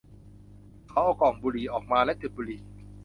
[0.89, 2.61] เขาเอากล่องบุหรี่ออกมาและจุดบุหรี่